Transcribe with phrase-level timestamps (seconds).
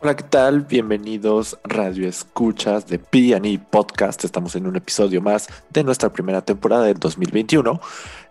[0.00, 0.62] Hola, ¿qué tal?
[0.62, 4.24] Bienvenidos Radio Escuchas de P&E Podcast.
[4.24, 7.80] Estamos en un episodio más de nuestra primera temporada del 2021.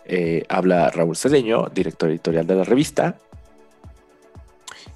[0.05, 3.17] Eh, habla Raúl Cedeño, director editorial de la revista.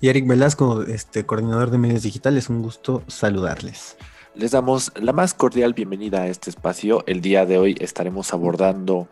[0.02, 2.50] Y Eric Velasco, este, coordinador de medios digitales.
[2.50, 3.98] Un gusto saludarles.
[4.38, 7.04] Les damos la más cordial bienvenida a este espacio.
[7.08, 9.08] El día de hoy estaremos abordando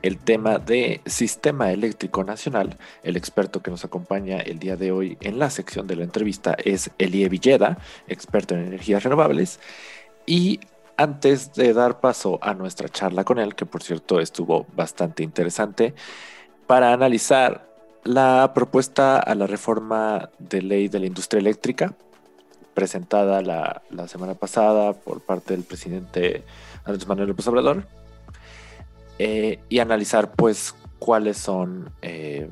[0.00, 2.78] el tema de Sistema Eléctrico Nacional.
[3.02, 6.56] El experto que nos acompaña el día de hoy en la sección de la entrevista
[6.64, 7.76] es Elie Villeda,
[8.08, 9.60] experto en energías renovables.
[10.24, 10.60] Y
[10.96, 15.92] antes de dar paso a nuestra charla con él, que por cierto estuvo bastante interesante,
[16.66, 17.68] para analizar
[18.02, 21.94] la propuesta a la reforma de ley de la industria eléctrica,
[22.74, 26.44] presentada la, semana pasada por parte del presidente
[26.84, 27.86] Andrés Manuel López Obrador
[29.18, 32.48] eh, y analizar pues cuáles son eh,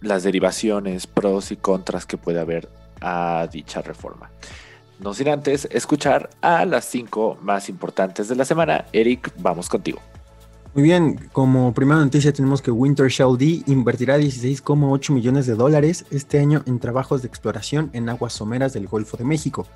[0.00, 2.68] las derivaciones, pros y contras que puede haber
[3.00, 4.30] a dicha reforma.
[4.98, 8.86] No sin antes escuchar a las cinco más importantes de la semana.
[8.92, 10.00] Eric, vamos contigo.
[10.74, 16.04] Muy bien, como primera noticia tenemos que Winter Shell D invertirá 16,8 millones de dólares
[16.10, 19.66] este año en trabajos de exploración en aguas someras del Golfo de México.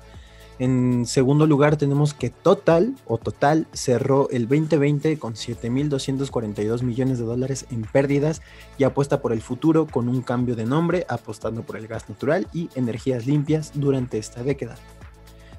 [0.59, 7.25] En segundo lugar tenemos que Total o Total cerró el 2020 con 7.242 millones de
[7.25, 8.43] dólares en pérdidas
[8.77, 12.47] y apuesta por el futuro con un cambio de nombre apostando por el gas natural
[12.53, 14.75] y energías limpias durante esta década.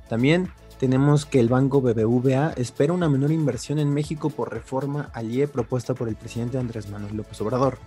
[0.09, 5.47] También tenemos que el banco BBVA espera una menor inversión en México por reforma IE
[5.49, 7.79] propuesta por el presidente Andrés Manuel López Obrador.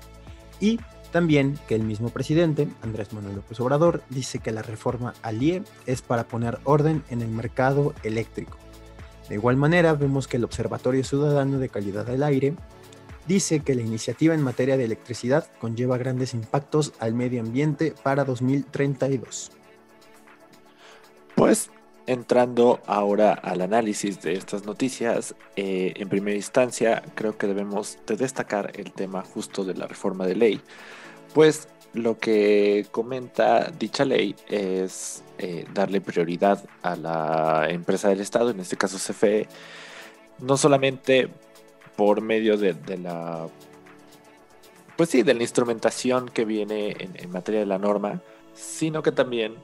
[0.60, 0.80] Y
[1.12, 6.02] también que el mismo presidente, Andrés Manuel López Obrador, dice que la reforma IE es
[6.02, 8.58] para poner orden en el mercado eléctrico.
[9.30, 12.56] De igual manera, vemos que el Observatorio Ciudadano de Calidad del Aire
[13.28, 18.24] dice que la iniciativa en materia de electricidad conlleva grandes impactos al medio ambiente para
[18.24, 19.52] 2032.
[21.36, 21.70] Pues
[22.08, 28.16] entrando ahora al análisis de estas noticias, eh, en primera instancia creo que debemos de
[28.16, 30.62] destacar el tema justo de la reforma de ley,
[31.34, 38.52] pues lo que comenta dicha ley es eh, darle prioridad a la empresa del Estado,
[38.52, 39.48] en este caso CFE,
[40.40, 41.30] no solamente
[41.98, 43.48] por medio de, la
[44.96, 48.22] pues sí, de la instrumentación que viene en materia de la norma,
[48.54, 49.56] sino que también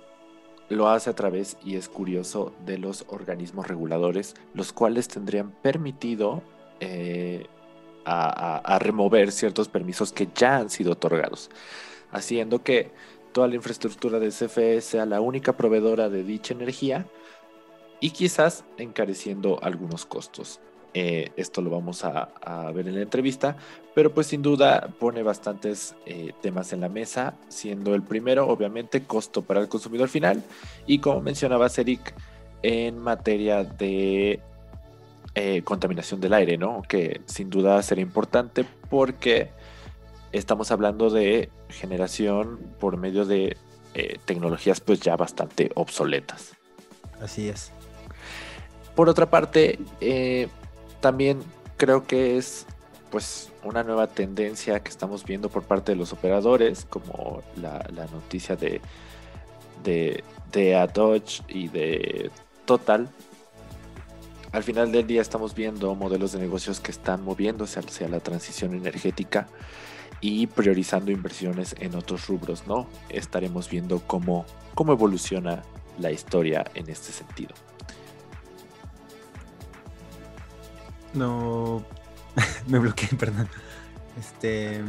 [0.73, 6.43] lo hace a través, y es curioso, de los organismos reguladores, los cuales tendrían permitido
[6.79, 7.45] eh,
[8.05, 11.49] a, remover ciertos permisos que ya han sido otorgados,
[12.11, 12.91] haciendo que
[13.31, 17.07] toda la infraestructura de CFE sea la única proveedora de dicha energía
[17.99, 20.59] y quizás encareciendo algunos costos.
[20.95, 22.29] Eh, esto lo vamos a,
[22.71, 23.57] ver en la entrevista,
[23.95, 29.03] pero pues sin duda pone bastantes eh, temas en la mesa, siendo el primero obviamente
[29.03, 30.43] costo para el consumidor final
[30.85, 32.13] y como mencionaba Eric
[32.61, 34.39] en materia de
[35.33, 36.83] eh, contaminación del aire, ¿no?
[36.87, 39.49] Que sin duda será importante porque
[40.31, 43.57] estamos hablando de generación por medio de
[44.25, 46.53] tecnologías pues ya bastante obsoletas.
[47.21, 47.71] Así es.
[48.95, 49.77] Por otra parte,
[51.03, 51.43] también
[51.75, 52.65] creo que es
[53.11, 58.55] pues una nueva tendencia que estamos viendo por parte de los operadores, como la, noticia
[58.55, 58.79] de,
[59.83, 62.31] de, de y de
[62.65, 63.09] Total.
[64.53, 68.73] Al final del día estamos viendo modelos de negocios que están moviéndose hacia la transición
[68.73, 69.49] energética
[70.21, 72.87] y priorizando inversiones en otros rubros, ¿no?
[73.09, 75.63] Estaremos viendo cómo, cómo evoluciona
[75.99, 77.53] la historia en este sentido.
[81.13, 81.83] No.
[82.67, 83.47] me bloqueé, perdón.
[84.19, 84.81] Este.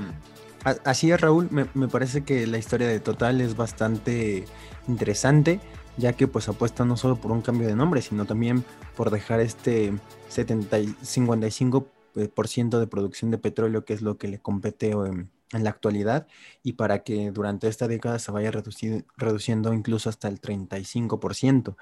[0.84, 1.48] Así es, Raúl.
[1.50, 4.46] Me, parece que la historia de Total es bastante
[4.88, 5.60] interesante,
[5.98, 8.64] ya que pues apuesta no solo por un cambio de nombre, sino también
[8.96, 9.92] por dejar este
[10.28, 11.86] 70, 55%
[12.16, 16.26] eh, de producción de petróleo, que es lo que le compete en, en la actualidad,
[16.62, 21.76] y para que durante esta década se vaya reduciendo incluso hasta el 35%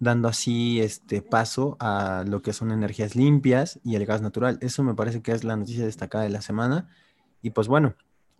[0.00, 4.58] dando así este paso a lo que son energías limpias y el gas natural.
[4.60, 6.88] Eso me parece que es la noticia destacada de la semana.
[7.42, 7.94] Y pues bueno,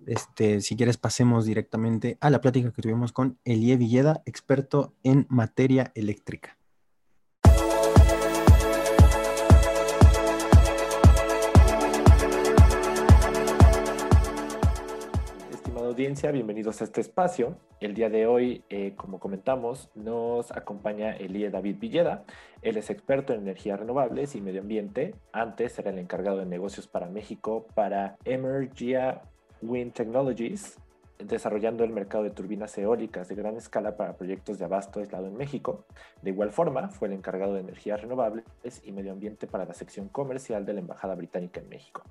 [0.07, 5.27] este, si quieres pasemos directamente a la plática que tuvimos con Elie Villeda, experto en
[5.29, 6.58] materia eléctrica.
[15.99, 17.59] Bienvenidos a este espacio.
[17.81, 22.23] El día de hoy, eh, como comentamos, nos acompaña Elie David Villeda.
[22.63, 25.17] Él es experto en energías renovables y medio ambiente.
[25.33, 29.23] Antes era el encargado de negocios para México para Emergia
[29.61, 30.79] Wind Technologies.
[31.19, 35.37] Desarrollando el mercado de turbinas eólicas de gran escala para proyectos de abasto aislado en
[35.37, 35.85] México.
[36.23, 38.45] De igual forma, fue el encargado de energías renovables
[38.85, 42.03] y medio ambiente para la sección comercial de la Embajada Británica en México.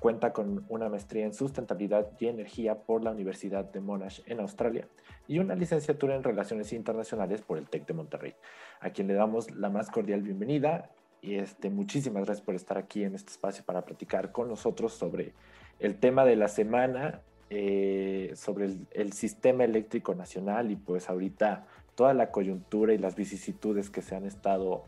[0.00, 4.86] Cuenta con una maestría en sustentabilidad y energía por la Universidad de Monash en Australia
[5.26, 8.34] y una licenciatura en relaciones internacionales por el TEC de Monterrey,
[8.80, 10.90] a quien le damos la más cordial bienvenida
[11.20, 15.34] y este, muchísimas gracias por estar aquí en este espacio para platicar con nosotros sobre
[15.80, 21.64] el tema de la semana eh, sobre el, sistema eléctrico nacional y pues ahorita
[21.94, 24.84] toda la coyuntura y las vicisitudes que se han estado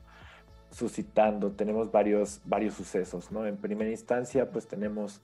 [0.70, 1.52] suscitando.
[1.52, 3.46] Tenemos varios, varios sucesos, ¿no?
[3.46, 5.22] En primera instancia, pues tenemos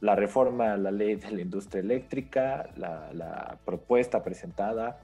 [0.00, 5.00] la reforma a la ley de la industria eléctrica, la, propuesta presentada.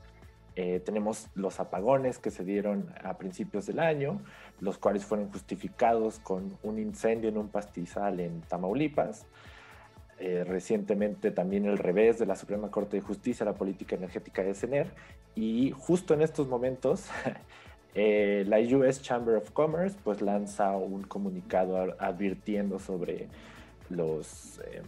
[0.56, 4.22] Eh, tenemos los apagones que se dieron a principios del año,
[4.58, 9.26] los cuales fueron justificados con un incendio en un pastizal en Tamaulipas.
[10.26, 14.54] Eh, recientemente también el revés de la Suprema Corte de Justicia, la política energética de
[14.54, 14.86] CENER,
[15.34, 17.08] y justo en estos momentos
[17.94, 23.28] eh, la US Chamber of Commerce pues lanza un comunicado advirtiendo sobre
[23.90, 24.80] los, eh,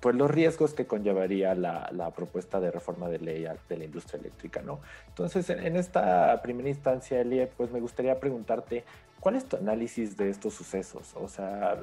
[0.00, 4.20] pues los riesgos que conllevaría la, la, propuesta de reforma de ley de la industria
[4.20, 4.80] eléctrica, ¿no?
[5.08, 8.84] Entonces, en, esta primera instancia, Elie, pues me gustaría preguntarte,
[9.18, 11.14] ¿cuál es tu análisis de estos sucesos?
[11.16, 11.82] O sea,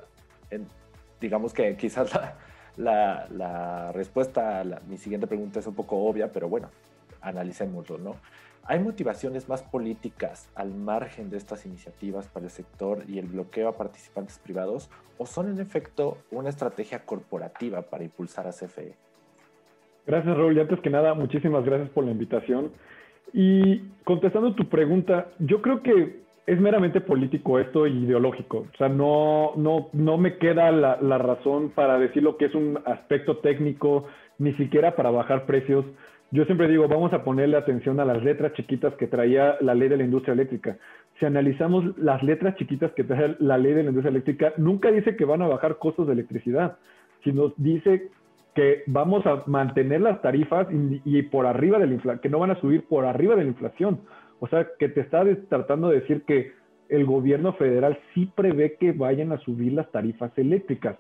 [1.20, 2.36] digamos que quizás la,
[2.78, 6.70] la, respuesta a mi siguiente pregunta es un poco obvia, pero bueno,
[7.22, 8.16] analicémoslo, ¿no?
[8.64, 13.68] ¿Hay motivaciones más políticas al margen de estas iniciativas para el sector y el bloqueo
[13.68, 18.94] a participantes privados o son en efecto una estrategia corporativa para impulsar a CFE?
[20.06, 20.58] Gracias, Raúl.
[20.58, 22.72] Y antes que nada, muchísimas gracias por la invitación.
[23.34, 26.22] Y contestando tu pregunta, yo creo que
[26.52, 28.68] es meramente político esto y ideológico.
[28.74, 32.78] O sea, no, no, no me queda la, razón para decir lo que es un
[32.86, 34.08] aspecto técnico,
[34.38, 35.86] ni siquiera para bajar precios.
[36.32, 39.88] Yo siempre digo, vamos a ponerle atención a las letras chiquitas que traía la ley
[39.88, 40.78] de la industria eléctrica.
[41.20, 45.16] Si analizamos las letras chiquitas que trae la ley de la industria eléctrica, nunca dice
[45.16, 46.80] que van a bajar costos de electricidad,
[47.24, 48.10] sino dice
[48.56, 52.40] que vamos a mantener las tarifas y, y por arriba de la inflación, que no
[52.40, 54.02] van a subir por arriba de la inflación.
[54.42, 56.52] O sea, que te está tratando de decir que
[56.90, 60.98] el gobierno federal sí prevé que vayan a subir las tarifas eléctricas,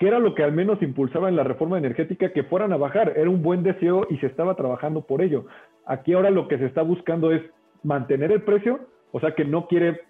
[0.00, 3.12] que era lo que al menos impulsaba en la reforma energética, que fueran a bajar.
[3.16, 5.46] Era un buen deseo y se estaba trabajando por ello.
[5.86, 7.40] Aquí ahora lo que se está buscando es
[7.84, 8.80] mantener el precio,
[9.12, 10.00] o sea, que no quiere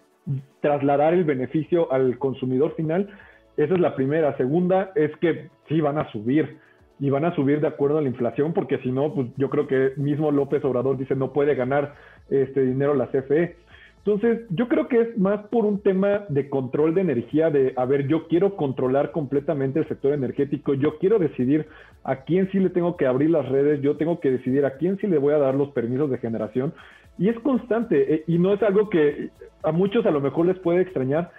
[0.61, 3.11] trasladar el beneficio al consumidor final.
[3.59, 4.35] Esa es la primera.
[4.39, 6.59] Segunda es que sí van a subir
[6.99, 9.67] y van a subir de acuerdo a la inflación, porque si no, pues yo creo
[9.67, 11.95] que mismo López Obrador dice no puede ganar
[12.31, 13.57] este dinero la CFE.
[13.99, 17.85] Entonces, yo creo que es más por un tema de control de energía, de, a
[17.87, 21.67] ver, yo quiero controlar completamente el sector energético, yo quiero decidir
[22.05, 24.97] a quién sí le tengo que abrir las redes, yo tengo que decidir a quién
[24.99, 26.73] sí le voy a dar los permisos de generación.
[27.19, 29.31] Y es constante, eh, y no es algo que
[29.65, 31.33] a muchos a lo mejor les puede extrañar,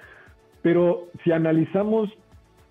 [0.62, 2.10] pero si analizamos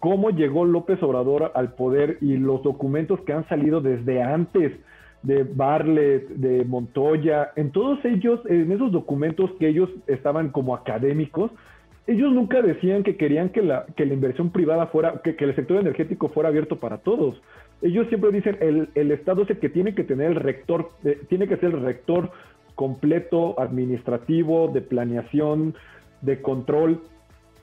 [0.01, 4.73] cómo llegó López Obrador al poder y los documentos que han salido desde antes
[5.23, 11.51] de Barlet, de Montoya, en todos ellos, en esos documentos que ellos estaban como académicos,
[12.07, 15.79] ellos nunca decían que querían que la, que la inversión privada fuera, que, el sector
[15.79, 17.43] energético fuera abierto para todos.
[17.83, 21.21] Ellos siempre dicen, el, el Estado es el que tiene que tener el rector, eh,
[21.29, 22.31] tiene que ser el rector
[22.77, 25.75] completo, administrativo, de planeación,
[26.23, 27.01] de control,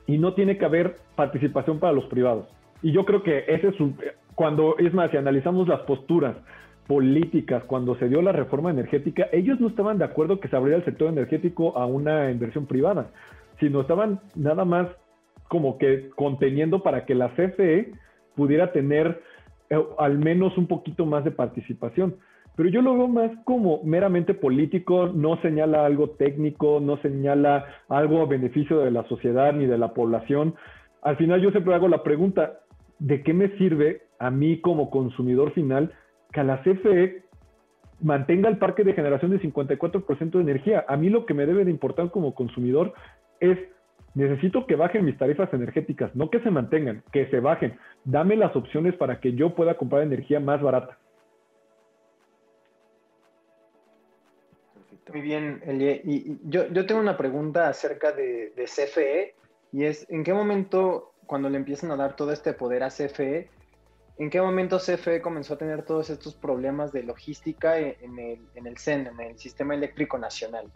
[0.06, 2.46] y no tiene que haber participación para los privados.
[2.82, 3.96] Y yo creo que ese es un,
[4.34, 6.36] cuando, es más, si analizamos las posturas
[6.86, 10.78] políticas, cuando se dio la reforma energética, ellos no estaban de acuerdo que se abriera
[10.78, 13.10] el sector energético a una inversión privada,
[13.60, 14.88] sino estaban nada más
[15.48, 17.92] como que conteniendo para que la CFE
[18.34, 19.22] pudiera tener
[19.70, 22.16] eh, al menos un poquito más de participación.
[22.56, 28.22] Pero yo lo veo más como meramente político, no señala algo técnico, no señala algo
[28.22, 30.54] a beneficio de la sociedad ni de la población.
[31.02, 32.60] Al final yo siempre hago la pregunta,
[33.00, 35.92] ¿de qué me sirve a mí como consumidor final
[36.32, 37.24] que la CFE
[38.00, 40.84] mantenga el parque de generación de 54% de energía?
[40.86, 42.94] A mí lo que me debe de importar como consumidor
[43.40, 43.58] es
[44.14, 47.74] necesito que bajen mis tarifas energéticas, no que se mantengan, que se bajen.
[48.04, 50.98] Dame las opciones para que yo pueda comprar energía más barata.
[55.12, 56.00] Muy bien, Elie.
[56.04, 59.34] Y, yo, yo, tengo una pregunta acerca de, CFE
[59.72, 63.48] y es, ¿en qué momento, cuando le empiezan a dar todo este poder a CFE,
[64.18, 68.66] en qué momento CFE comenzó a tener todos estos problemas de logística en el, en
[68.66, 70.66] el CEN, en el Sistema Eléctrico Nacional?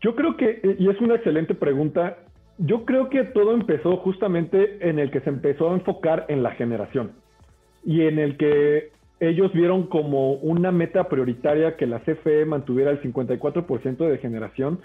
[0.00, 2.18] Yo creo que, y es una excelente pregunta,
[2.58, 6.52] yo creo que todo empezó justamente en el que se empezó a enfocar en la
[6.52, 7.12] generación
[7.84, 13.00] y en el que ellos vieron como una meta prioritaria que la CFE mantuviera el
[13.00, 14.80] 54% de generación.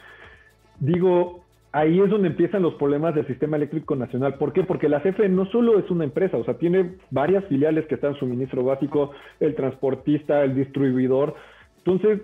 [0.80, 4.36] Digo, ahí es donde empiezan los problemas del sistema eléctrico nacional.
[4.36, 4.64] ¿Por qué?
[4.64, 8.16] Porque la CFE no solo es una empresa, o sea, tiene varias filiales que están
[8.16, 11.36] suministro básico, el transportista, el distribuidor.
[11.80, 12.22] Entonces,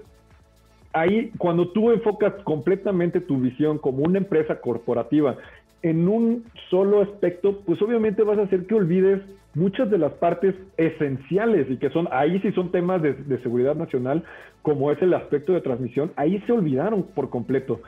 [0.93, 5.37] ahí cuando tú enfocas completamente tu visión como una empresa corporativa
[5.81, 9.21] en un solo aspecto, pues obviamente vas a hacer que olvides
[9.57, 14.23] muchas de las partes esenciales y que son, ahí sí son temas de, seguridad nacional,
[14.61, 17.81] como es el aspecto de transmisión, ahí se olvidaron por completo.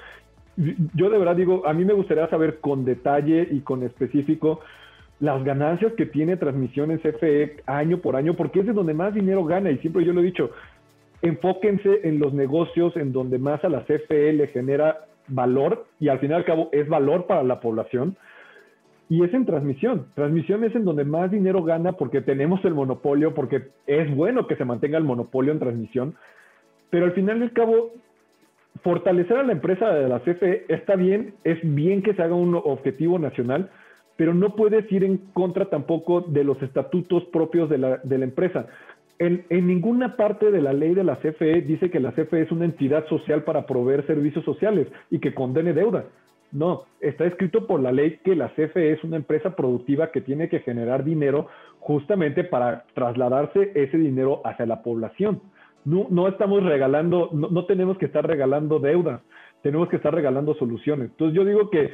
[0.57, 4.61] Yo de verdad digo, a mí me gustaría saber con detalle y con específico
[5.19, 9.13] las ganancias que tiene transmisión en CFE año por año, porque es de donde más
[9.13, 10.49] dinero gana y siempre yo lo he dicho,
[11.21, 16.19] enfóquense en los negocios en donde más a la CFE le genera valor y al
[16.19, 18.17] fin y al cabo es valor para la población.
[19.10, 20.06] Y es en transmisión.
[20.13, 24.56] Transmisión es en donde más dinero gana porque tenemos el monopolio, porque es bueno que
[24.56, 26.16] se mantenga el monopolio en transmisión.
[26.92, 27.92] Pero al final al cabo,
[28.84, 32.54] fortalecer a la empresa de la CFE está bien, es bien que se haga un
[32.56, 33.72] objetivo nacional,
[34.16, 38.25] pero no puedes ir en contra tampoco de los estatutos propios de la, de la
[38.25, 38.68] empresa.
[39.20, 42.63] En, ninguna parte de la ley de la CFE dice que la CFE es una
[42.63, 46.06] entidad social para proveer servicios sociales y que condene deuda.
[46.51, 50.50] No, está escrito por la ley que la CFE es una empresa productiva que tiene
[50.50, 51.48] que generar dinero
[51.79, 55.41] justamente para trasladarse ese dinero hacia la población.
[55.86, 59.22] No, estamos regalando, no, no tenemos que estar regalando deudas,
[59.62, 61.10] tenemos que estar regalando soluciones.
[61.12, 61.91] Entonces yo digo que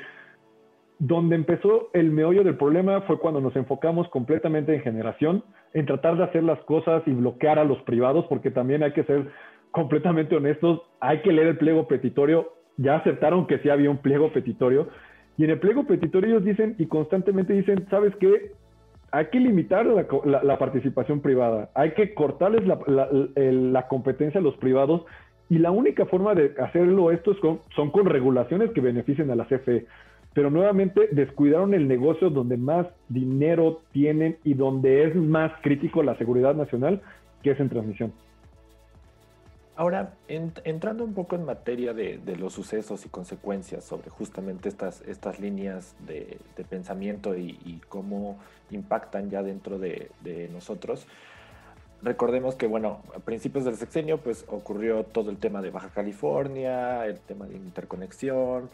[1.00, 5.44] donde empezó el meollo del problema fue cuando nos enfocamos completamente en generación,
[5.74, 9.04] en tratar de hacer las cosas y bloquear a los privados, porque también hay que
[9.04, 9.28] ser
[9.72, 14.32] completamente honestos, hay que leer el pliego petitorio, ya aceptaron que sí había un pliego
[14.32, 14.90] petitorio,
[15.38, 18.52] y en el pliego petitorio ellos dicen y constantemente dicen, ¿sabes qué?
[19.12, 25.06] Hay que limitar la, participación privada, hay que cortarles la, competencia a los privados
[25.50, 27.36] y la única forma de hacerlo esto
[27.76, 29.86] son con regulaciones que beneficien a la CFE
[30.36, 36.18] pero nuevamente descuidaron el negocio donde más dinero tienen y donde es más crítico la
[36.18, 37.02] seguridad nacional,
[37.42, 38.12] que es en transmisión.
[39.78, 45.40] Ahora, entrando un poco en materia de, los sucesos y consecuencias sobre justamente estas, estas
[45.40, 46.38] líneas de,
[46.70, 48.40] pensamiento y, cómo
[48.72, 51.08] impactan ya dentro de, de nosotros,
[52.02, 57.06] recordemos que, bueno, a principios del sexenio, pues ocurrió todo el tema de Baja California,
[57.06, 58.70] el tema de interconexión.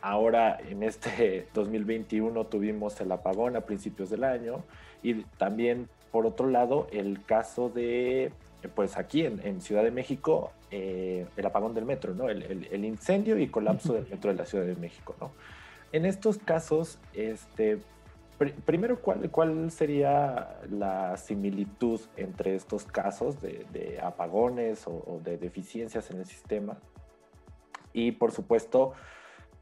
[0.00, 4.64] Ahora, en este 2021, tuvimos el apagón a principios del año.
[5.02, 8.32] Y también, por otro lado, el caso de,
[8.68, 12.28] pues aquí en, Ciudad de México, eh, el apagón del metro, ¿no?
[12.28, 15.32] El, el, incendio y colapso del metro de la Ciudad de México, ¿no?
[15.92, 17.78] En estos casos, este,
[18.64, 26.18] primero, ¿cuál, ¿cuál sería la similitud entre estos casos de, apagones o, de deficiencias en
[26.18, 26.78] el sistema?
[27.92, 28.92] Y por supuesto,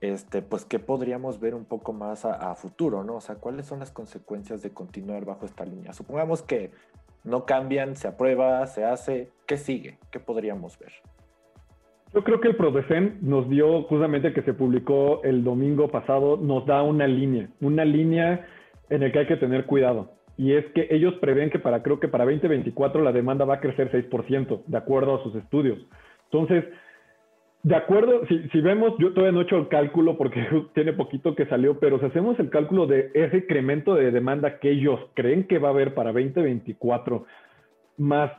[0.00, 3.16] este, pues, ¿qué podríamos ver un poco más a, futuro, no?
[3.16, 5.92] O sea, ¿cuáles son las consecuencias de continuar bajo esta línea?
[5.92, 6.70] Supongamos que
[7.28, 9.98] no cambian, se aprueba, se hace, ¿qué sigue?
[10.10, 10.92] ¿Qué podríamos ver?
[12.14, 16.64] Yo creo que el PRODECEN nos dio, justamente que se publicó el domingo pasado, nos
[16.64, 18.46] da una línea, una línea
[18.88, 20.10] en el que hay que tener cuidado.
[20.38, 23.60] Y es que ellos prevén que para, creo que para 2024 la demanda va a
[23.60, 25.78] crecer 6%, de acuerdo a sus estudios.
[26.30, 26.64] Entonces,
[27.62, 31.46] de acuerdo, si, vemos, yo todavía no he hecho el cálculo porque tiene poquito que
[31.46, 35.58] salió, pero si hacemos el cálculo de ese incremento de demanda que ellos creen que
[35.58, 37.26] va a haber para 2024,
[37.96, 38.30] más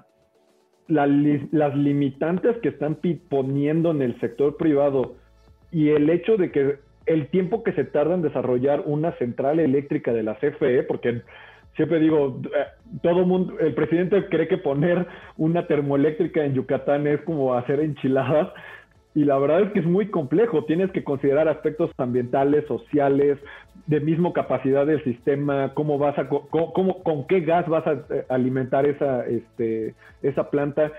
[0.88, 2.98] las limitantes que están
[3.30, 5.16] poniendo en el sector privado
[5.72, 10.14] y el hecho de que el tiempo que se tarda en desarrollar una central eléctrica
[10.14, 11.22] de la CFE, porque
[11.76, 12.66] siempre digo, eh,
[13.02, 15.06] todo mundo, el presidente cree que poner
[15.38, 18.50] una termoeléctrica en Yucatán es como hacer enchiladas,
[19.16, 23.40] y la verdad es que es muy complejo, tienes que considerar aspectos ambientales, sociales,
[23.88, 28.26] de mismo capacidad del sistema, cómo vas a, cómo, con qué gas vas a eh,
[28.30, 30.92] alimentar esa, este, esa planta.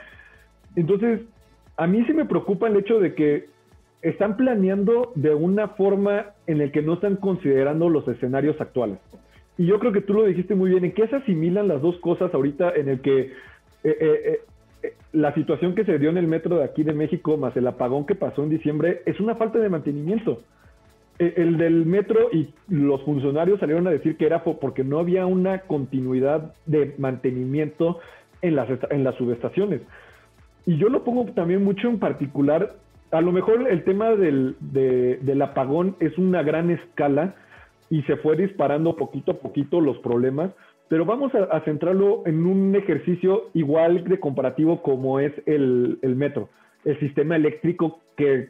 [0.74, 1.20] Entonces,
[1.76, 3.46] a mí sí me preocupa el hecho de que
[4.02, 8.98] están planeando de una forma en la que no están considerando los escenarios actuales.
[9.56, 11.96] Y yo creo que tú lo dijiste muy bien, en qué se asimilan las dos
[11.98, 13.32] cosas ahorita en el que eh,
[13.84, 14.40] eh,
[15.12, 18.06] la situación que se dio en el metro de aquí de México, más el apagón
[18.06, 20.42] que pasó en diciembre, es una falta de mantenimiento.
[21.18, 25.26] E, el del metro y los funcionarios salieron a decir que era porque no había
[25.26, 27.98] una continuidad de mantenimiento
[28.42, 29.82] en las, en las subestaciones.
[30.66, 32.74] Y yo lo pongo también mucho en particular
[33.10, 37.34] a lo mejor el tema del, del apagón es una gran escala
[37.88, 40.52] y se fue disparando poquito a poquito los problemas,
[40.90, 46.48] pero vamos a, centrarlo en un ejercicio igual de comparativo como es el, metro,
[46.84, 48.48] el sistema eléctrico que,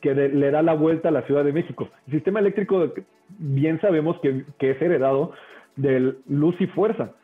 [0.00, 1.88] le da la vuelta a la Ciudad de México.
[2.06, 2.92] El sistema eléctrico,
[3.38, 5.32] bien sabemos que, es heredado
[5.74, 7.14] del luz y fuerza.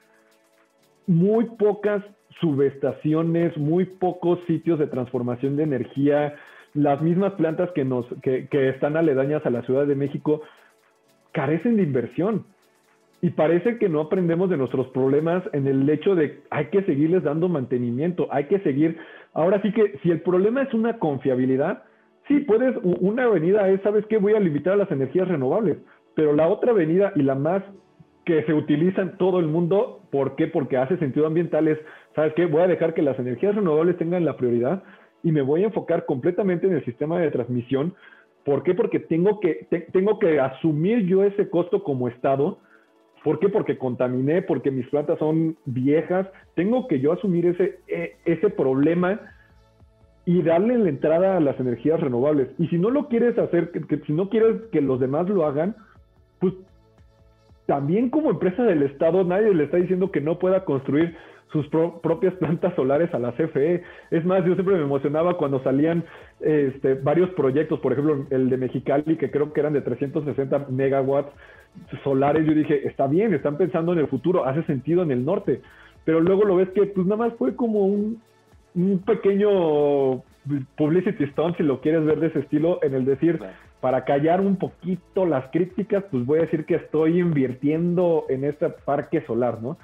[1.06, 2.02] Muy pocas
[2.40, 6.34] subestaciones, muy pocos sitios de transformación de energía,
[6.74, 10.42] las mismas plantas que, nos, que están aledañas a la Ciudad de México
[11.30, 12.44] carecen de inversión.
[13.24, 17.22] Y parece que no aprendemos de nuestros problemas en el hecho de hay que seguirles
[17.22, 18.98] dando mantenimiento, hay que seguir.
[19.32, 21.84] Ahora sí que si el problema es una confiabilidad,
[22.26, 24.18] sí, puedes, una avenida es, ¿sabes qué?
[24.18, 25.78] Voy a limitar las energías renovables,
[26.16, 27.62] pero la otra avenida y la más
[28.24, 30.48] que se utiliza en todo el mundo, ¿por qué?
[30.48, 31.78] Porque hace sentido ambiental es,
[32.16, 32.46] ¿sabes qué?
[32.46, 34.82] Voy a dejar que las energías renovables tengan la prioridad
[35.22, 37.94] y me voy a enfocar completamente en el sistema de transmisión.
[38.44, 38.74] ¿Por qué?
[38.74, 42.58] Porque tengo que, tengo que asumir yo ese costo como Estado
[43.24, 43.48] ¿Por qué?
[43.48, 46.26] Porque contaminé, porque mis plantas son viejas.
[46.54, 49.20] Tengo que yo asumir ese, e, ese problema
[50.24, 52.48] y darle la entrada a las energías renovables.
[52.58, 55.76] Y si no lo quieres hacer, que, si no quieres que los demás lo hagan,
[56.40, 56.54] pues
[57.66, 61.16] también como empresa del Estado nadie le está diciendo que no pueda construir
[61.52, 63.82] sus propias plantas solares a la CFE.
[64.10, 66.02] Es más, yo siempre me emocionaba cuando salían
[66.40, 71.30] este, varios proyectos, por ejemplo, el de Mexicali, que creo que eran de 360 megawatts
[72.02, 72.46] solares.
[72.46, 75.60] Yo dije, está bien, están pensando en el futuro, hace sentido en el norte.
[76.04, 78.20] Pero luego lo ves que, pues nada más fue como un,
[78.74, 80.22] un pequeño
[80.76, 83.38] publicity stunt, si lo quieres ver de ese estilo, en el decir,
[83.82, 88.68] para callar un poquito las críticas, pues voy a decir que estoy invirtiendo en este
[88.68, 89.76] parque solar, ¿no?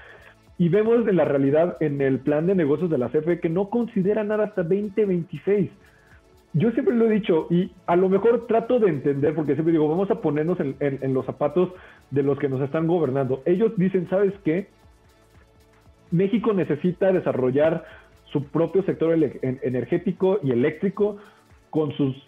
[0.57, 3.71] Y vemos en la realidad en el plan de negocios de la CFE que no
[3.71, 5.71] considera nada hasta 2026.
[6.53, 9.89] Yo siempre lo he dicho y a lo mejor trato de entender, porque siempre digo,
[9.89, 11.71] vamos a ponernos en, los zapatos
[12.13, 13.43] de los que nos están gobernando.
[13.47, 14.69] Ellos dicen, ¿sabes qué?
[16.13, 17.85] México necesita desarrollar
[18.27, 19.13] su propio sector
[19.43, 21.17] energético y eléctrico
[21.71, 22.28] con sus,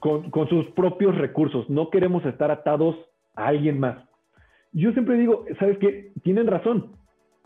[0.00, 1.70] con, con sus propios recursos.
[1.70, 2.96] No queremos estar atados
[3.36, 3.98] a alguien más.
[4.72, 6.12] Yo siempre digo, ¿sabes qué?
[6.22, 7.00] Tienen razón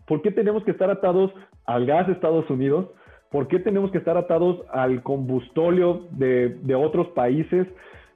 [0.07, 1.33] ¿Por qué tenemos que estar atados
[1.67, 2.91] al gas de Estados Unidos?
[3.31, 7.67] ¿Por qué tenemos que estar atados al combustóleo de, otros países?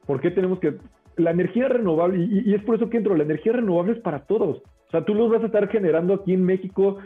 [0.06, 0.74] ¿Por qué tenemos que...
[1.16, 4.58] La energía renovable, y, es por eso que entro, la energía renovable es para todos.
[4.58, 6.98] O sea, tú los vas a estar generando aquí en México.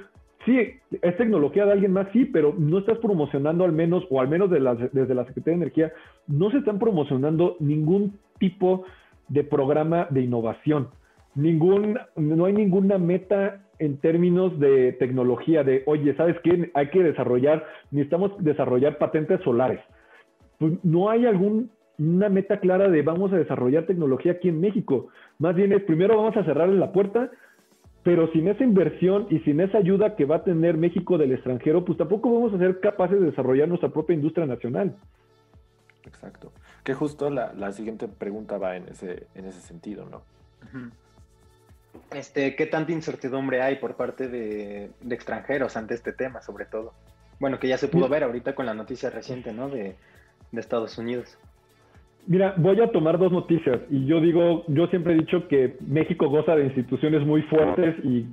[0.45, 0.59] Sí,
[0.91, 4.51] es tecnología de alguien más, sí, pero no estás promocionando al menos, o al menos
[4.51, 5.93] desde la Secretaría de Energía,
[6.27, 8.85] no se están promocionando ningún tipo
[9.29, 10.89] de programa de innovación.
[11.37, 16.71] Ningún, no hay ninguna meta en términos de tecnología, de, oye, ¿sabes qué?
[16.75, 19.81] Hay que desarrollar, necesitamos desarrollar patentes solares.
[20.59, 25.09] Pues no hay alguna meta clara de vamos a desarrollar tecnología aquí en México.
[25.39, 27.31] Más bien es, primero vamos a cerrarle la puerta,
[28.03, 31.85] pero sin esa inversión y sin esa ayuda que va a tener México del extranjero,
[31.85, 34.97] pues tampoco vamos a ser capaces de desarrollar nuestra propia industria nacional.
[36.05, 36.53] Exacto.
[36.83, 40.23] Que justo la, siguiente pregunta va en ese, en ese sentido, ¿no?
[42.13, 46.93] este, ¿qué tanta incertidumbre hay por parte de, extranjeros ante este tema, sobre todo?
[47.39, 49.69] Bueno, que ya se pudo ver ahorita con la noticia reciente, ¿no?
[49.69, 49.97] De,
[50.53, 51.39] Estados Unidos.
[52.27, 56.29] Mira, voy a tomar dos noticias y yo digo, yo siempre he dicho que México
[56.29, 58.27] goza de instituciones muy fuertes y,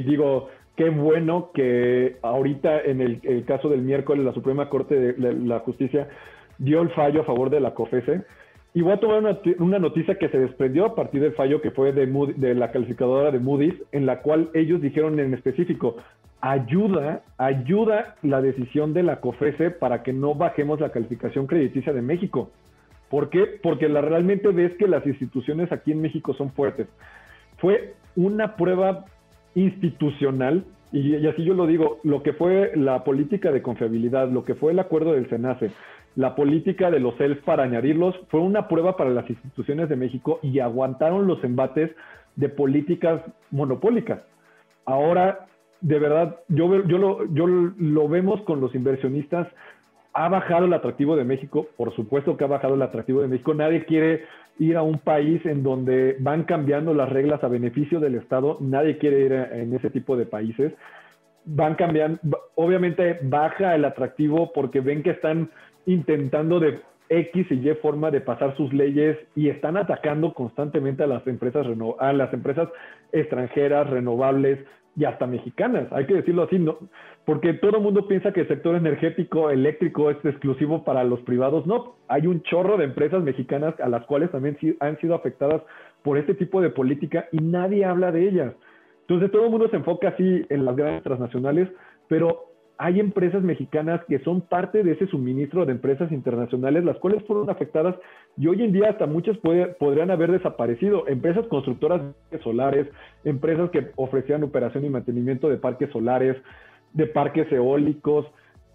[0.00, 5.58] digo, qué bueno que ahorita en el, caso del miércoles la Suprema Corte de la
[5.60, 6.08] Justicia
[6.58, 8.22] dio el fallo a favor de la COFESE
[8.72, 11.92] y voy a tomar una, noticia que se desprendió a partir del fallo que fue
[11.92, 15.96] de, de la calificadora de Moody's, en la cual ellos dijeron en específico,
[16.40, 22.02] ayuda, ayuda la decisión de la COFESE para que no bajemos la calificación crediticia de
[22.02, 22.50] México.
[23.14, 23.46] ¿Por qué?
[23.62, 26.88] Porque la, realmente ves que las instituciones aquí en México son fuertes.
[27.58, 29.04] Fue una prueba
[29.54, 34.56] institucional, y, así yo lo digo, lo que fue la política de confiabilidad, lo que
[34.56, 35.70] fue el acuerdo del SENACE,
[36.16, 40.40] la política de los CELS para añadirlos fue una prueba para las instituciones de México
[40.42, 41.92] y aguantaron los embates
[42.34, 43.22] de políticas
[43.52, 44.22] monopólicas.
[44.86, 45.46] Ahora,
[45.82, 49.46] de verdad, yo, yo, lo, yo lo vemos con los inversionistas.
[50.14, 53.52] Ha bajado el atractivo de México, por supuesto que ha bajado el atractivo de México.
[53.52, 54.24] Nadie quiere
[54.58, 58.58] ir a un país en donde van cambiando las reglas a beneficio del Estado.
[58.60, 60.72] Nadie quiere ir en ese tipo de países.
[61.44, 62.20] Van cambiando,
[62.54, 65.50] obviamente baja el atractivo porque ven que están
[65.84, 71.06] intentando de X y Y forma de pasar sus leyes y están atacando constantemente a
[71.06, 71.66] las empresas,
[71.98, 72.68] a las empresas
[73.12, 74.60] extranjeras, renovables
[74.96, 75.92] y hasta mexicanas.
[75.92, 76.78] Hay que decirlo así, ¿no?
[77.24, 81.66] porque todo el mundo piensa que el sector energético eléctrico es exclusivo para los privados.
[81.66, 85.62] No, hay un chorro de empresas mexicanas a las cuales también han sido afectadas
[86.02, 88.52] por este tipo de política y nadie habla de ellas.
[89.02, 91.68] Entonces todo el mundo se enfoca así en las grandes transnacionales,
[92.08, 97.22] pero hay empresas mexicanas que son parte de ese suministro de empresas internacionales, las cuales
[97.24, 97.94] fueron afectadas
[98.36, 99.36] y hoy en día hasta muchas
[99.78, 101.06] podrían haber desaparecido.
[101.06, 102.88] Empresas constructoras de solares,
[103.24, 106.36] empresas que ofrecían operación y mantenimiento de parques solares,
[106.92, 108.26] de parques eólicos,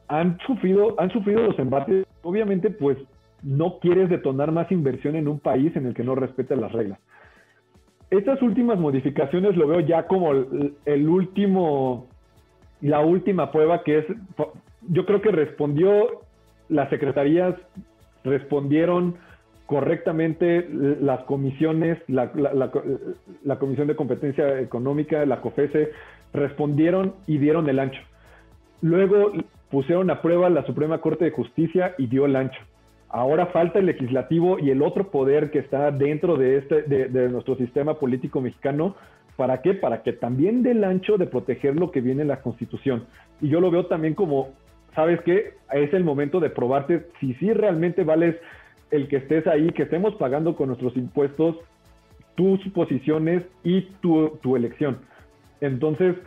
[0.07, 2.05] han sufrido, han sufrido los embates.
[2.23, 2.97] Obviamente, pues
[3.43, 6.99] no quieres detonar más inversión en un país en el que no respeta las reglas.
[8.09, 12.09] Estas últimas modificaciones lo veo ya como el último
[12.82, 14.06] la última prueba que es,
[14.89, 16.22] yo creo que respondió,
[16.70, 17.56] las secretarías
[18.24, 19.15] respondieron
[19.65, 22.32] correctamente las comisiones, la,
[23.60, 25.92] Comisión de Competencia Económica, la COFESE,
[26.34, 28.02] respondieron y dieron el ancho.
[28.82, 29.32] Luego
[29.70, 32.60] pusieron a prueba la Suprema Corte de Justicia y dio el ancho.
[33.10, 37.56] Ahora falta el legislativo y el otro poder que está dentro de, este, de nuestro
[37.56, 38.96] sistema político mexicano
[39.39, 39.73] ¿Para qué?
[39.73, 43.06] Para que también dé el ancho de proteger lo que viene en la Constitución.
[43.39, 44.49] Y yo lo veo también como,
[44.93, 45.54] ¿sabes qué?
[45.71, 48.36] Es el momento de probarte si sí realmente vales
[48.91, 51.56] el que estés ahí, que estemos pagando con nuestros impuestos
[52.36, 54.97] tus posiciones y tu, elección.
[55.62, 56.17] Entonces,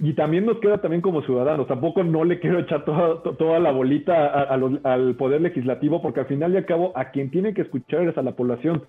[0.00, 4.26] y también nos queda también como ciudadanos, tampoco no le quiero echar toda, la bolita
[4.42, 8.18] al poder legislativo, porque al final y al cabo a quien tiene que escuchar es
[8.18, 8.82] a la población.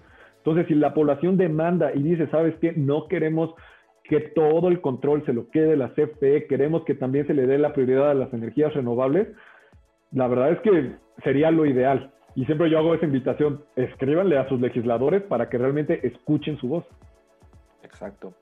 [0.48, 2.72] Entonces, si la población demanda y dice, ¿sabes qué?
[2.72, 3.54] No queremos
[4.06, 7.58] que todo el control se lo quede la CFE, queremos que también se le dé
[7.58, 9.28] la prioridad a las energías renovables,
[10.14, 12.14] la verdad es que sería lo ideal.
[12.34, 16.70] Y siempre yo hago esa invitación, escríbanle a sus legisladores para que realmente escuchen su
[16.70, 16.86] voz.
[17.84, 18.34] Exacto.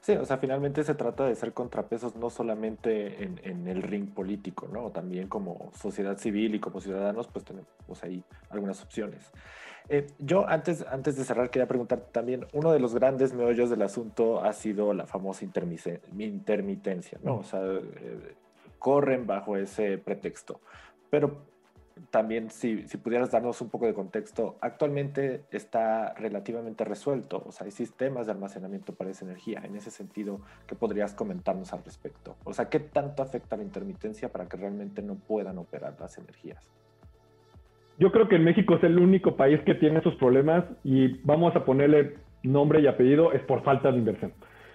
[0.00, 4.66] Sí, o sea, finalmente se trata de ser contrapesos no solamente en, el ring político,
[4.66, 4.90] ¿no?
[4.90, 7.68] También como sociedad civil y como ciudadanos, pues tenemos
[8.02, 9.30] ahí algunas opciones.
[9.88, 13.82] Eh, yo antes, antes de cerrar quería preguntar también, uno de los grandes meollos del
[13.82, 17.38] asunto ha sido la famosa intermitencia, ¿no?
[17.38, 18.34] O sea, eh,
[18.78, 20.60] corren bajo ese pretexto.
[21.10, 21.42] Pero
[22.10, 27.66] también si, si, pudieras darnos un poco de contexto, actualmente está relativamente resuelto, o sea,
[27.66, 29.60] hay sistemas de almacenamiento para esa energía.
[29.64, 32.36] En ese sentido, ¿qué podrías comentarnos al respecto?
[32.44, 36.64] O sea, ¿qué tanto afecta la intermitencia para que realmente no puedan operar las energías?
[37.98, 41.54] Yo creo que en México es el único país que tiene esos problemas y vamos
[41.56, 44.32] a ponerle nombre y apellido, es por falta de inversión.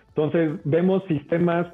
[0.10, 1.68] Entonces, vemos sistemas,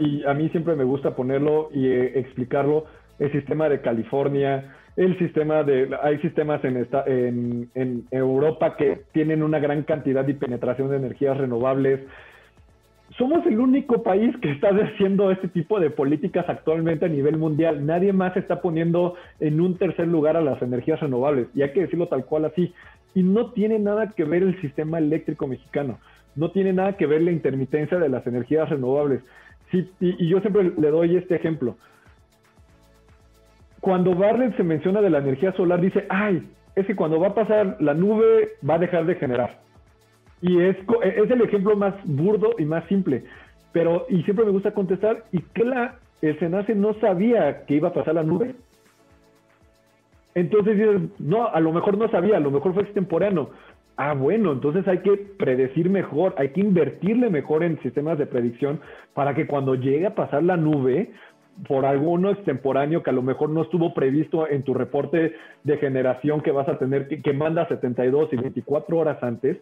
[0.00, 2.84] y a mí siempre me gusta ponerlo y eh, explicarlo,
[3.18, 9.02] el sistema de California, el sistema de, hay sistemas en, esta, en, en Europa que
[9.12, 12.00] tienen una gran cantidad de penetración de energías renovables,
[13.20, 17.84] somos el único país que está haciendo este tipo de políticas actualmente a nivel mundial.
[17.86, 21.82] Nadie más está poniendo en un tercer lugar a las energías renovables, y hay que
[21.82, 22.74] decirlo tal cual así.
[23.14, 25.98] Y no tiene nada que ver el sistema eléctrico mexicano,
[26.34, 29.20] no tiene nada que ver la intermitencia de las energías renovables.
[29.70, 31.76] Sí, y, yo siempre le doy este ejemplo.
[33.80, 37.34] Cuando Bartlett se menciona de la energía solar, dice, ay, es que cuando va a
[37.34, 39.58] pasar la nube va a dejar de generar
[40.42, 43.24] y es, es el ejemplo más burdo y más simple.
[43.72, 47.88] Pero, y siempre me gusta contestar, ¿y qué la, el SENACE no sabía que iba
[47.88, 48.54] a pasar la nube?
[50.34, 53.50] Entonces dices, no, a lo mejor no sabía, a lo mejor fue extemporáneo.
[53.96, 58.80] Ah, bueno, entonces hay que predecir mejor, hay que invertirle mejor en sistemas de predicción
[59.12, 61.10] para que cuando llegue a pasar la nube,
[61.68, 66.40] por alguno extemporáneo que a lo mejor no estuvo previsto en tu reporte de generación
[66.40, 69.58] que vas a tener, que, que manda 72 y 24 horas antes,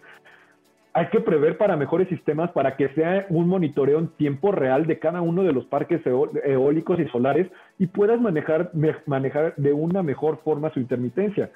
[0.99, 4.99] hay que prever para mejores sistemas para que sea un monitoreo en tiempo real de
[4.99, 7.47] cada uno de los parques eólicos y solares
[7.79, 8.73] y puedas manejar,
[9.07, 11.53] manejar de una mejor forma su intermitencia.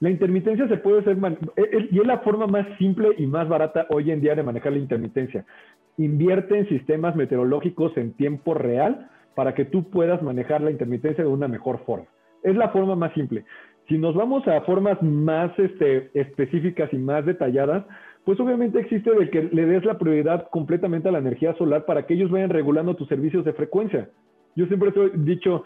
[0.00, 1.18] La intermitencia se puede hacer,
[1.56, 4.42] e, e, y es la forma más simple y más barata hoy en día de
[4.42, 5.44] manejar la intermitencia.
[5.98, 11.28] Invierte en sistemas meteorológicos en tiempo real para que tú puedas manejar la intermitencia de
[11.28, 12.06] una mejor forma.
[12.42, 13.44] Es la forma más simple.
[13.88, 17.84] Si nos vamos a formas más este, específicas y más detalladas,
[18.26, 22.06] pues obviamente existe de que le des la prioridad completamente a la energía solar para
[22.06, 24.10] que ellos vayan regulando tus servicios de frecuencia.
[24.56, 25.62] Yo siempre he dicho,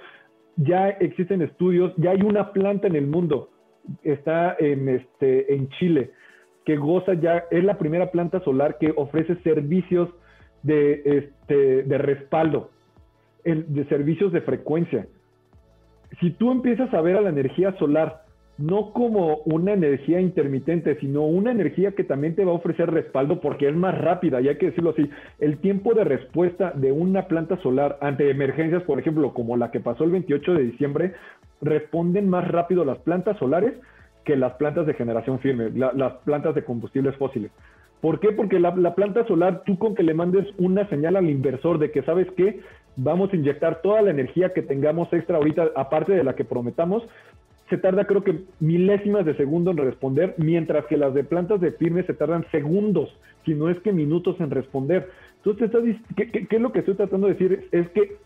[0.56, 3.48] ya existen estudios, ya hay una planta en el mundo,
[4.02, 6.10] está en, este, en Chile,
[6.66, 10.10] que goza ya, es la primera planta solar que ofrece servicios
[10.62, 12.72] de, este, de respaldo,
[13.42, 15.06] de servicios de frecuencia.
[16.20, 18.24] Si tú empiezas a ver a la energía solar
[18.60, 23.40] no como una energía intermitente, sino una energía que también te va a ofrecer respaldo
[23.40, 27.26] porque es más rápida, y hay que decirlo así, el tiempo de respuesta de una
[27.26, 31.14] planta solar ante emergencias, por ejemplo, como la que pasó el 28 de diciembre,
[31.62, 33.72] responden más rápido las plantas solares
[34.24, 37.50] que las plantas de generación firme, las plantas de combustibles fósiles.
[38.02, 38.32] ¿Por qué?
[38.32, 41.90] Porque la, la, planta solar, tú con que le mandes una señal al inversor de
[41.90, 42.60] que, ¿sabes qué?
[42.96, 47.02] Vamos a inyectar toda la energía que tengamos extra ahorita, aparte de la que prometamos,
[47.70, 51.70] se tarda creo que milésimas de segundo en responder, mientras que las de plantas de
[51.72, 55.08] firme se tardan segundos, si no es que minutos en responder.
[55.44, 57.68] Entonces, ¿qué, qué, es lo que estoy tratando de decir?
[57.70, 58.16] Es que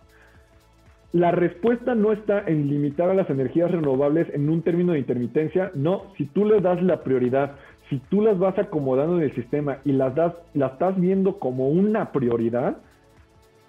[1.12, 5.70] la respuesta no está en limitar a las energías renovables en un término de intermitencia,
[5.74, 7.52] no, si tú le das la prioridad,
[7.90, 11.68] si tú las vas acomodando en el sistema y las, das, las estás viendo como
[11.68, 12.78] una prioridad,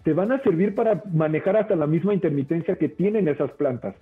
[0.03, 3.95] te van a servir para manejar hasta la misma intermitencia que tienen esas plantas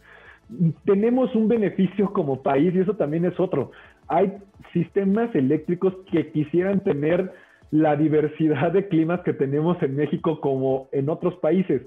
[0.85, 3.71] tenemos un beneficio como país y eso también es otro.
[4.07, 4.33] Hay
[4.73, 7.31] sistemas eléctricos que quisieran tener
[7.71, 11.81] la diversidad de climas que tenemos en México como en otros países.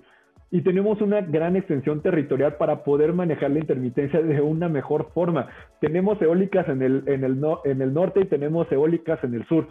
[0.51, 5.49] Y tenemos una gran extensión territorial para poder manejar la intermitencia de una mejor forma.
[5.81, 9.69] Tenemos eólicas en el, en el, en el norte y tenemos eólicas en el sur.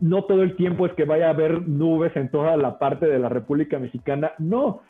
[0.00, 3.18] No todo el tiempo es que vaya a haber nubes en toda la parte de
[3.18, 4.32] la República Mexicana.
[4.38, 4.80] No,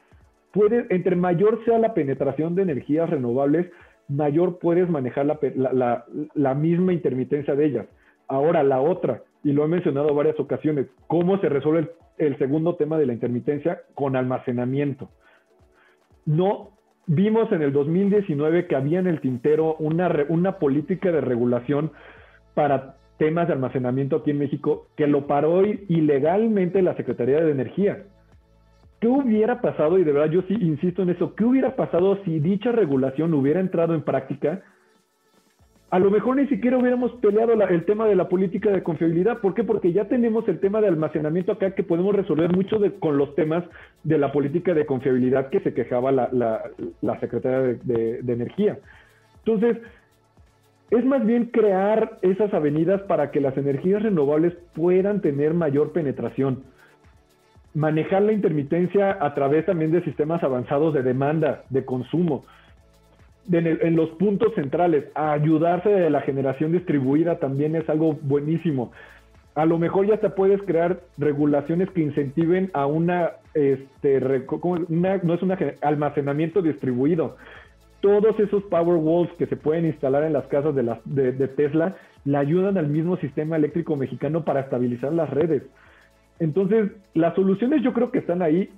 [0.90, 3.66] entre mayor sea la penetración de energías renovables,
[4.08, 7.86] mayor puedes manejar la, misma intermitencia de ellas.
[8.28, 12.98] Ahora, la otra, y lo he mencionado varias ocasiones, ¿cómo se resuelve el, segundo tema
[12.98, 13.82] de la intermitencia?
[13.94, 15.10] Con almacenamiento.
[16.26, 16.70] No
[17.06, 21.92] vimos en el 2019 que había en el tintero una, una política de regulación
[22.54, 28.04] para temas de almacenamiento aquí en México que lo paró ilegalmente la Secretaría de Energía.
[29.04, 29.98] ¿Qué hubiera pasado?
[29.98, 31.34] Y de verdad yo sí insisto en eso.
[31.34, 34.62] ¿Qué hubiera pasado si dicha regulación hubiera entrado en práctica?
[35.90, 39.42] A lo mejor ni siquiera hubiéramos peleado el tema de la política de confiabilidad.
[39.42, 39.62] ¿Por qué?
[39.62, 43.62] Porque ya tenemos el tema de almacenamiento acá que podemos resolver mucho con los temas
[44.04, 46.30] de la política de confiabilidad que se quejaba la,
[47.02, 48.78] la, Secretaría de, de Energía.
[49.44, 49.82] Entonces,
[50.88, 56.64] es más bien crear esas avenidas para que las energías renovables puedan tener mayor penetración
[57.74, 62.44] manejar la intermitencia a través también de sistemas avanzados de demanda, de consumo,
[63.52, 68.92] en, los puntos centrales, ayudarse de la generación distribuida también es algo buenísimo.
[69.54, 75.42] A lo mejor ya hasta puedes crear regulaciones que incentiven a una, este, no es
[75.42, 77.36] un almacenamiento distribuido.
[78.00, 82.36] Todos esos power walls que se pueden instalar en las casas de, de Tesla le
[82.36, 85.62] ayudan al mismo sistema eléctrico mexicano para estabilizar las redes.
[86.38, 88.68] Entonces, las soluciones yo creo que están ahí.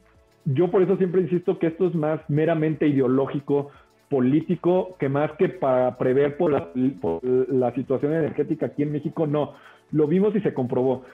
[0.44, 3.70] Yo por eso siempre insisto que esto es más meramente ideológico,
[4.08, 9.54] político, que más que para prever por la, situación energética aquí en México, no.
[9.90, 11.04] Lo vimos y se comprobó.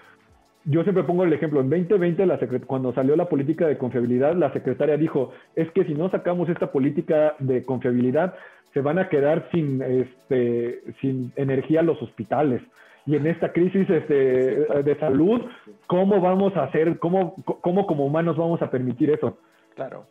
[0.65, 4.53] Yo siempre pongo el ejemplo, en 2020, la cuando salió la política de confiabilidad, la
[4.53, 8.35] secretaria dijo, es que si no sacamos esta política de confiabilidad,
[8.73, 12.63] se van a quedar sin, este, sin energía los hospitales
[13.07, 15.43] y en esta crisis este, de salud,
[15.87, 19.39] ¿cómo vamos a hacer, cómo, cómo como humanos vamos a permitir eso?
[19.75, 20.07] Claro.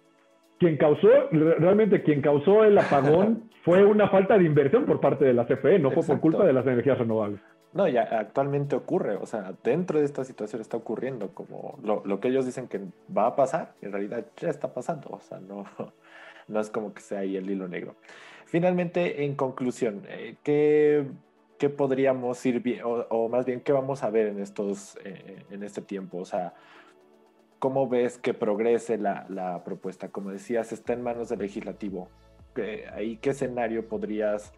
[0.60, 5.34] Quien causó, realmente quien causó el apagón fue una falta de inversión por parte de
[5.34, 7.40] la CFE, no fue por culpa de las energías renovables.
[7.74, 12.20] No, ya actualmente ocurre, o sea, dentro de esta situación está ocurriendo como lo, lo,
[12.20, 12.82] que ellos dicen que
[13.16, 15.66] va a pasar, en realidad ya está pasando, o sea, no,
[16.50, 17.96] no es como que sea ahí el hilo negro.
[18.46, 21.06] Finalmente, en conclusión, eh, ¿qué
[21.62, 25.62] qué podríamos ir bien, o, más bien qué vamos a ver en, estos, eh, en
[25.62, 26.18] este tiempo?
[26.18, 26.56] O sea,
[27.60, 30.10] ¿cómo ves que progrese la, propuesta?
[30.10, 32.10] Como decías, está en manos del legislativo.
[32.56, 34.52] ¿Qué, ahí qué escenario podrías,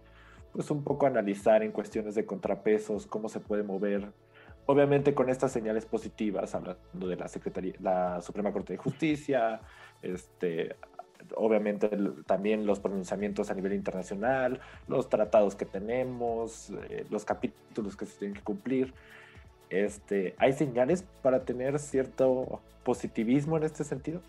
[0.54, 4.13] pues un poco analizar en cuestiones de contrapesos, cómo se puede mover?
[4.66, 9.60] Obviamente con estas señales positivas, hablando de la Secretaría, la Suprema Corte de Justicia,
[10.02, 10.78] este,
[11.36, 11.90] obviamente
[12.26, 18.20] también los pronunciamientos a nivel internacional, los tratados que tenemos, eh, los capítulos que se
[18.20, 18.94] tienen que cumplir.
[19.70, 24.22] Este, ¿Hay señales para tener cierto positivismo en este sentido?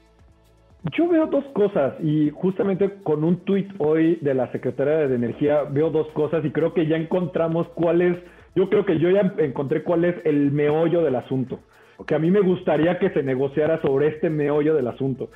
[0.92, 5.62] Yo veo dos cosas y justamente con un tuit hoy de la Secretaría de Energía
[5.62, 8.18] veo dos cosas y creo que ya encontramos cuál es,
[8.54, 11.60] yo creo que yo ya encontré cuál es el meollo del asunto.
[12.06, 15.30] Que a mí me gustaría que se negociara sobre este meollo del asunto.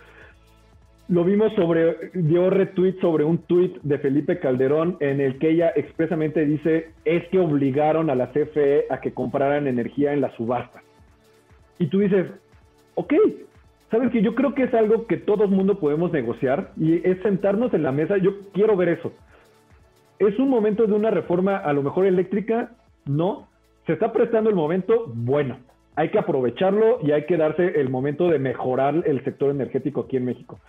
[1.09, 5.73] Lo vimos sobre, dio retweet sobre un tweet de Felipe Calderón en el que ella
[5.75, 10.83] expresamente dice, es que obligaron a la CFE a que compraran energía en la subasta.
[11.79, 12.27] Y tú dices,
[12.95, 13.15] ok,
[13.91, 17.23] sabes que yo creo que es algo que todo el mundo podemos negociar y es
[17.23, 19.11] sentarnos en la mesa, yo quiero ver eso.
[20.19, 22.73] ¿Es un momento de una reforma a lo mejor eléctrica?
[23.07, 23.49] No.
[23.87, 25.11] ¿Se está prestando el momento?
[25.15, 25.57] Bueno,
[25.97, 30.19] hay que aprovecharlo y hay que darse el momento de mejorar el sector energético aquí
[30.19, 30.61] en México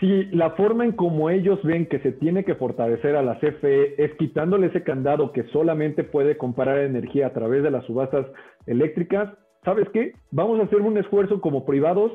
[0.00, 4.02] si la forma en como ellos ven que se tiene que fortalecer a la CFE
[4.02, 8.26] es quitándole ese candado que solamente puede comprar energía a través de las subastas
[8.66, 9.28] eléctricas,
[9.62, 10.14] ¿sabes qué?
[10.30, 12.12] Vamos a hacer un esfuerzo como privados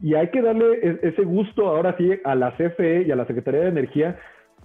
[0.00, 3.26] y hay que darle e-, ese gusto ahora sí a la CFE y a la
[3.26, 4.18] Secretaría de Energía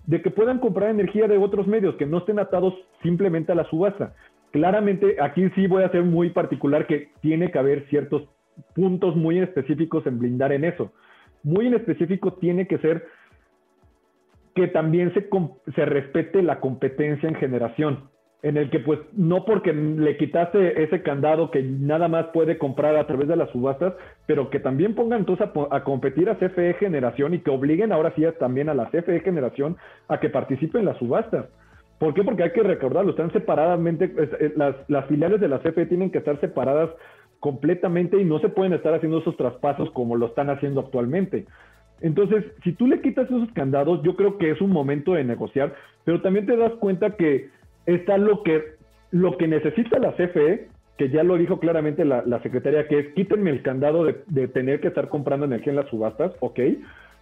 [0.05, 3.69] de que puedan comprar energía de otros medios, que no estén atados simplemente a la
[3.69, 4.13] subasta.
[4.51, 8.23] Claramente, aquí sí voy a ser muy particular que tiene que haber ciertos
[8.75, 10.91] puntos muy específicos en blindar en eso
[11.43, 13.05] muy en específico tiene que ser
[14.55, 15.27] que también se,
[15.73, 18.09] se respete la competencia en generación,
[18.43, 22.95] en el que pues no porque le quitaste ese candado que nada más puede comprar
[22.95, 23.93] a través de las subastas,
[24.25, 28.23] pero que también pongan entonces a, competir a CFE Generación y que obliguen ahora sí
[28.39, 29.77] también a la CFE Generación
[30.07, 31.45] a que participe en las subastas.
[31.99, 32.23] ¿Por qué?
[32.23, 34.11] Porque hay que recordarlo, están separadamente,
[34.55, 36.89] las, las filiales de la CFE tienen que estar separadas
[37.41, 41.45] completamente y no se pueden estar haciendo esos traspasos como lo están haciendo actualmente.
[41.99, 45.73] Entonces, si tú le quitas esos candados, yo creo que es un momento de negociar,
[46.05, 47.49] pero también te das cuenta que
[47.87, 48.75] está lo que,
[49.09, 53.13] lo que necesita la CFE, que ya lo dijo claramente la, la secretaria, que es
[53.15, 56.59] quítenme el candado de, de, tener que estar comprando energía en las subastas, ok,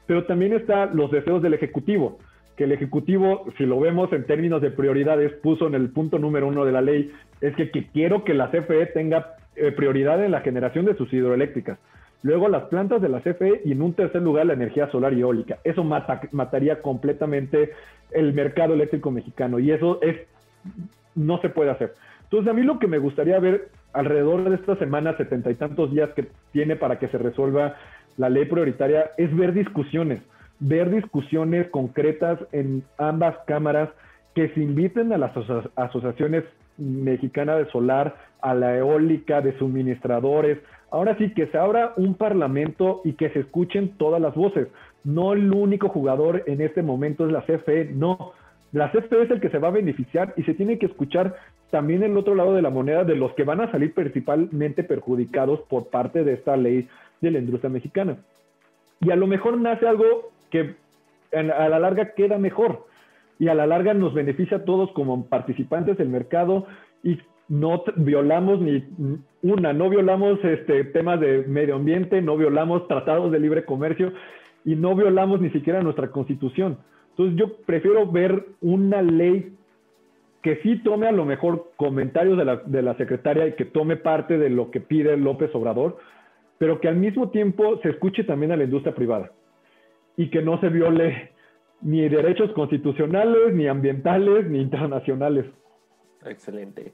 [0.06, 2.20] pero también están los deseos del Ejecutivo,
[2.58, 6.48] que el Ejecutivo, si lo vemos en términos de prioridades, puso en el punto número
[6.48, 10.32] uno de la ley, es que, que quiero que la CFE tenga eh, prioridad en
[10.32, 11.78] la generación de sus hidroeléctricas.
[12.22, 15.22] Luego las plantas de la CFE y en un tercer lugar la energía solar y
[15.22, 15.60] eólica.
[15.64, 17.72] Eso mataría completamente
[18.12, 20.18] el mercado eléctrico mexicano y eso es
[21.16, 21.94] no se puede hacer.
[22.24, 25.92] Entonces a mí lo que me gustaría ver alrededor de esta semana, setenta y tantos
[25.92, 27.76] días que tiene para que se resuelva
[28.18, 30.22] la ley prioritaria, es ver discusiones,
[30.60, 33.90] ver discusiones concretas en ambas cámaras
[34.36, 35.32] que se inviten a las
[35.76, 36.44] asociaciones
[36.78, 40.60] mexicana de solar, a la eólica, de suministradores.
[40.92, 44.68] Ahora sí, que se abra un parlamento y que se escuchen todas las voces.
[45.04, 48.34] No el único jugador en este momento es la CFE, no.
[48.72, 51.36] La CFE es el que se va a beneficiar y se tiene que escuchar
[51.72, 55.62] también el otro lado de la moneda de los que van a salir principalmente perjudicados
[55.70, 56.88] por parte de esta ley
[57.22, 58.18] de la industria mexicana.
[59.02, 60.76] Y a lo mejor nace algo que
[61.32, 62.86] a la larga queda mejor
[63.38, 66.68] y a la larga nos beneficia a todos como participantes del mercado
[67.04, 67.20] y
[67.50, 68.84] no violamos ni
[69.42, 74.14] una, no violamos este, temas de medio ambiente, no violamos tratados de libre comercio
[74.64, 76.78] y no violamos ni siquiera nuestra constitución.
[77.10, 79.54] Entonces yo prefiero ver una ley
[80.42, 83.98] que sí tome a lo mejor comentarios de la, de la secretaria y que tome
[83.98, 85.98] parte de lo que pide López Obrador,
[86.60, 89.32] pero que al mismo tiempo se escuche también a la industria privada
[90.18, 91.32] y que no se viole
[91.82, 95.46] ni derechos constitucionales, ni ambientales, ni internacionales.
[96.26, 96.92] Excelente.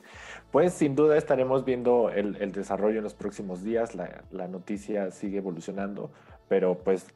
[0.51, 3.95] Pues sin duda estaremos viendo el, desarrollo en los próximos días.
[3.95, 6.11] La, noticia sigue evolucionando,
[6.47, 7.07] pero pues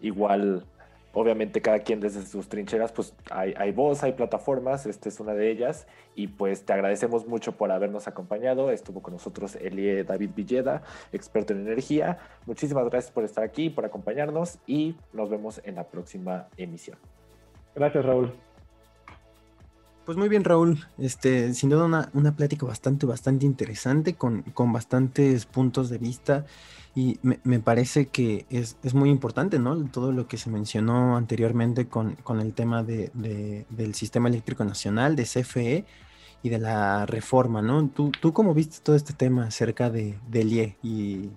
[0.00, 0.66] igual,
[1.12, 5.32] obviamente cada quien desde sus trincheras, pues hay, hay voz, hay plataformas, esta es una
[5.34, 5.86] de ellas.
[6.16, 8.72] Y pues te agradecemos mucho por habernos acompañado.
[8.72, 12.18] Estuvo con nosotros Elie David Villeda, experto en energía.
[12.46, 16.98] Muchísimas gracias por estar aquí, por acompañarnos y nos vemos en la próxima emisión.
[17.76, 18.32] Gracias, Raúl.
[20.04, 20.86] Pues muy bien, Raúl.
[20.98, 26.44] Este, sin duda una, una plática bastante, bastante interesante, con, con bastantes puntos de vista.
[26.94, 29.82] Y me, me parece que es, es, muy importante, ¿no?
[29.90, 34.64] Todo lo que se mencionó anteriormente con, con el tema de, de, del Sistema Eléctrico
[34.64, 35.86] Nacional, de CFE
[36.42, 37.88] y de la reforma, ¿no?
[37.88, 40.76] ¿Tú, tú cómo viste todo este tema acerca de, de ELIE?
[40.82, 41.30] Y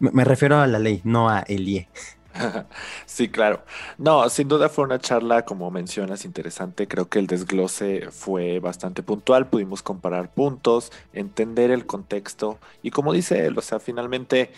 [0.00, 1.88] me, me refiero a la ley, no a ELIE.
[3.06, 3.64] Sí, claro.
[3.96, 6.86] No, sin duda fue una charla, como mencionas, interesante.
[6.86, 9.48] Creo que el desglose fue bastante puntual.
[9.48, 14.52] Pudimos comparar puntos, entender el contexto y como dice él, o sea, finalmente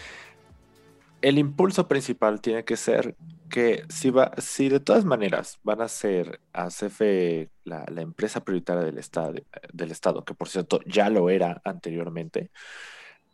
[1.21, 3.17] el impulso principal tiene que ser
[3.49, 8.43] que si, va, si de todas maneras van a ser a CFE la, la empresa
[8.45, 9.35] prioritaria del estado,
[9.73, 12.51] del estado, que por cierto ya lo era anteriormente,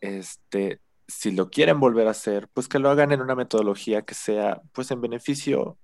[0.00, 4.14] este, si lo quieren volver a hacer, pues que lo hagan en una metodología que
[4.14, 5.78] sea pues en beneficio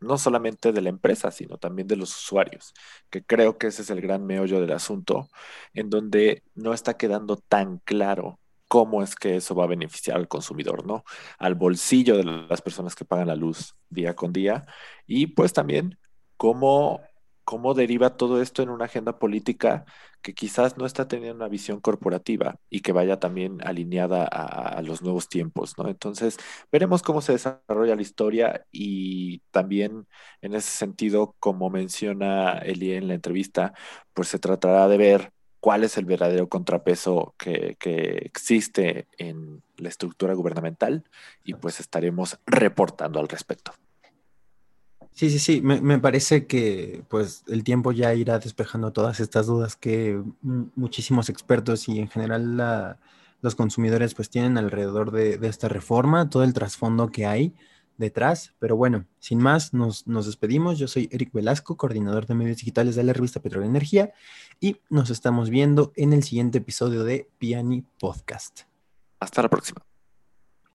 [0.00, 2.72] no solamente de la empresa, sino también de los usuarios,
[3.10, 5.28] que creo que ese es el gran meollo del asunto,
[5.74, 8.38] en donde no está quedando tan claro
[8.68, 11.04] cómo es que eso va a beneficiar al consumidor, ¿no?
[11.38, 14.66] Al bolsillo de las personas que pagan la luz día con día
[15.06, 15.98] y pues también
[16.36, 17.00] cómo
[17.48, 19.86] cómo deriva todo esto en una agenda política
[20.20, 25.00] que quizás no está teniendo una visión corporativa y que vaya también alineada a, los
[25.00, 25.88] nuevos tiempos, ¿no?
[25.88, 26.36] Entonces,
[26.70, 30.06] veremos cómo se desarrolla la historia y también
[30.42, 33.72] en ese sentido, como menciona Eli en la entrevista,
[34.12, 39.88] pues se tratará de ver cuál es el verdadero contrapeso que, que existe en la
[39.88, 41.02] estructura gubernamental
[41.44, 43.72] y pues estaremos reportando al respecto.
[45.18, 49.74] Sí, sí, sí, me, parece que pues el tiempo ya irá despejando todas estas dudas
[49.74, 50.22] que
[50.76, 52.96] muchísimos expertos y en general
[53.40, 57.52] los consumidores pues tienen alrededor de, esta reforma, todo el trasfondo que hay
[57.96, 58.54] detrás.
[58.60, 60.78] Pero bueno, sin más, nos, nos despedimos.
[60.78, 64.12] Yo soy Eric Velasco, coordinador de medios digitales de la revista Petróleo Energía
[64.60, 68.60] y nos estamos viendo en el siguiente episodio de Piani Podcast.
[69.18, 69.87] Hasta la próxima.